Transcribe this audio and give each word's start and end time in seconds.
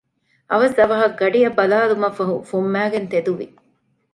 އަވަސް 0.49 0.77
އަވަހަށް 0.79 1.17
ގަޑިއަށް 1.19 1.57
ބަލާލުމަށްފަހު 1.59 2.35
ފުންމައިގެން 2.49 3.07
ތެދުވި 3.11 3.47